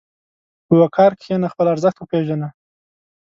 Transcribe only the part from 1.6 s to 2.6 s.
ارزښت وپېژنه.